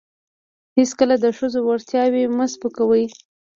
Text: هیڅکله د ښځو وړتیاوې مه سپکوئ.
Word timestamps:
هیڅکله 0.77 1.15
د 1.23 1.25
ښځو 1.37 1.59
وړتیاوې 1.63 2.23
مه 2.37 2.45
سپکوئ. 2.53 3.05